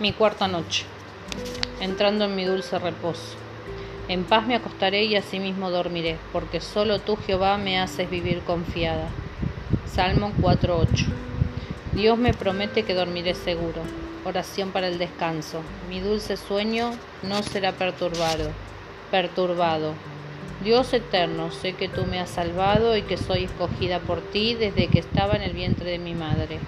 [0.00, 0.84] Mi cuarta noche.
[1.80, 3.34] Entrando en mi dulce reposo.
[4.06, 9.08] En paz me acostaré y asimismo dormiré, porque solo tú, Jehová, me haces vivir confiada.
[9.92, 11.06] Salmo 4.8.
[11.94, 13.82] Dios me promete que dormiré seguro.
[14.24, 15.62] Oración para el descanso.
[15.88, 16.92] Mi dulce sueño
[17.24, 18.52] no será perturbado.
[19.10, 19.94] Perturbado.
[20.62, 24.86] Dios eterno, sé que tú me has salvado y que soy escogida por ti desde
[24.86, 26.60] que estaba en el vientre de mi madre.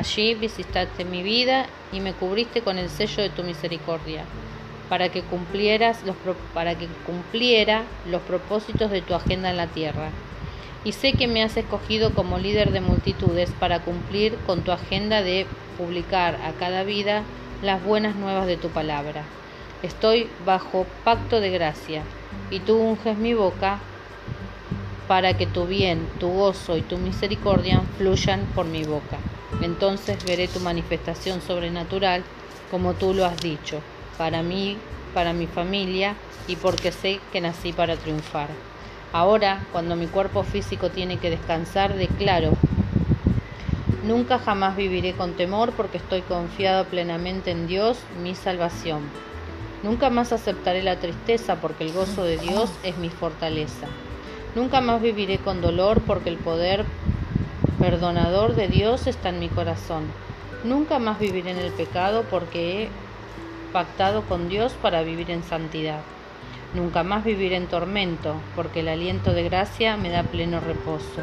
[0.00, 4.24] Allí visitaste mi vida y me cubriste con el sello de tu misericordia,
[4.88, 6.16] para que cumplieras los
[6.54, 10.08] para que cumpliera los propósitos de tu agenda en la tierra.
[10.84, 15.20] Y sé que me has escogido como líder de multitudes para cumplir con tu agenda
[15.20, 17.22] de publicar a cada vida
[17.62, 19.24] las buenas nuevas de tu palabra.
[19.82, 22.04] Estoy bajo pacto de gracia,
[22.50, 23.80] y tú unges mi boca
[25.10, 29.18] para que tu bien, tu gozo y tu misericordia fluyan por mi boca
[29.62, 32.22] entonces veré tu manifestación sobrenatural
[32.70, 33.80] como tú lo has dicho,
[34.16, 34.78] para mí,
[35.12, 36.14] para mi familia
[36.46, 38.48] y porque sé que nací para triunfar.
[39.12, 42.52] Ahora, cuando mi cuerpo físico tiene que descansar, declaro,
[44.04, 49.02] nunca jamás viviré con temor porque estoy confiado plenamente en Dios, mi salvación.
[49.82, 53.88] Nunca más aceptaré la tristeza porque el gozo de Dios es mi fortaleza.
[54.54, 56.84] Nunca más viviré con dolor porque el poder
[57.78, 60.04] perdonador de Dios está en mi corazón.
[60.64, 62.88] Nunca más viviré en el pecado porque he
[63.72, 66.00] pactado con Dios para vivir en santidad.
[66.74, 71.22] Nunca más viviré en tormento porque el aliento de gracia me da pleno reposo.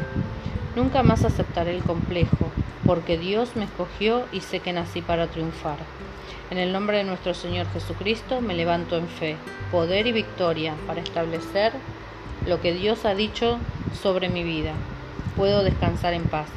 [0.74, 2.50] Nunca más aceptaré el complejo
[2.86, 5.76] porque Dios me escogió y sé que nací para triunfar.
[6.50, 9.36] En el nombre de nuestro Señor Jesucristo me levanto en fe,
[9.70, 11.72] poder y victoria para establecer
[12.48, 13.58] lo que Dios ha dicho
[14.02, 14.72] sobre mi vida
[15.36, 16.48] puedo descansar en paz.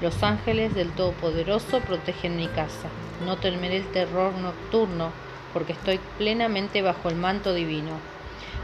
[0.00, 2.88] Los ángeles del Todopoderoso protegen mi casa.
[3.26, 5.10] No temeré el terror nocturno,
[5.52, 7.90] porque estoy plenamente bajo el manto divino.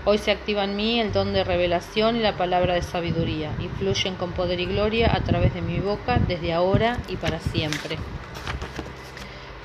[0.06, 3.68] Hoy se activa en mí el don de revelación y la palabra de sabiduría, y
[3.68, 7.98] fluyen con poder y gloria a través de mi boca desde ahora y para siempre.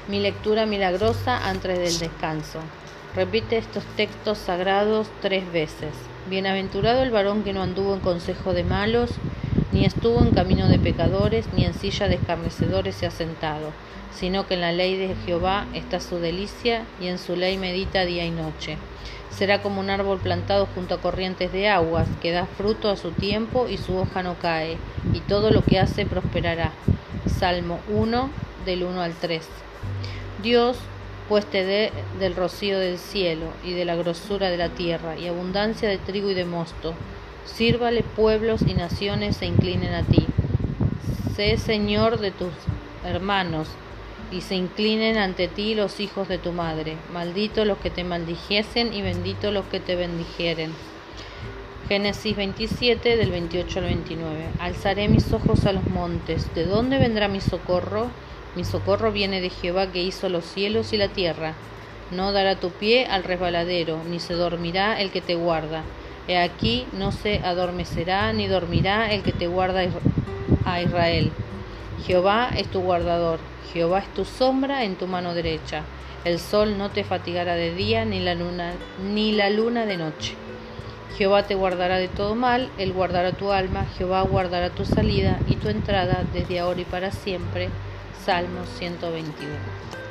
[0.09, 2.59] Mi lectura milagrosa antes del descanso.
[3.13, 5.89] Repite estos textos sagrados tres veces.
[6.29, 9.11] Bienaventurado el varón que no anduvo en consejo de malos,
[9.73, 13.71] ni estuvo en camino de pecadores, ni en silla de escarnecedores se ha sentado,
[14.13, 18.05] sino que en la ley de Jehová está su delicia, y en su ley medita
[18.05, 18.77] día y noche.
[19.29, 23.11] Será como un árbol plantado junto a corrientes de aguas, que da fruto a su
[23.11, 24.77] tiempo y su hoja no cae,
[25.13, 26.71] y todo lo que hace prosperará.
[27.25, 28.29] Salmo 1,
[28.65, 29.45] del 1 al 3.
[30.41, 30.77] Dios,
[31.31, 35.27] pues te dé del rocío del cielo y de la grosura de la tierra, y
[35.27, 36.93] abundancia de trigo y de mosto,
[37.45, 40.27] Sírvale pueblos y naciones se inclinen a ti.
[41.33, 42.51] Sé Señor de tus
[43.05, 43.69] hermanos,
[44.29, 46.97] y se inclinen ante ti los hijos de tu madre.
[47.13, 50.73] Maldito los que te maldijesen y bendito los que te bendijeren.
[51.87, 54.47] Génesis 27 del 28 al 29.
[54.59, 56.53] Alzaré mis ojos a los montes.
[56.55, 58.09] ¿De dónde vendrá mi socorro?
[58.55, 61.53] Mi socorro viene de Jehová que hizo los cielos y la tierra.
[62.11, 65.83] No dará tu pie al resbaladero, ni se dormirá el que te guarda.
[66.27, 69.83] He aquí no se adormecerá ni dormirá el que te guarda
[70.65, 71.31] a Israel.
[72.05, 73.39] Jehová es tu guardador,
[73.73, 75.83] Jehová es tu sombra en tu mano derecha.
[76.25, 78.73] El sol no te fatigará de día ni la luna
[79.13, 80.35] ni la luna de noche.
[81.17, 85.55] Jehová te guardará de todo mal, él guardará tu alma, Jehová guardará tu salida y
[85.55, 87.69] tu entrada desde ahora y para siempre.
[88.25, 90.10] Salmo 121.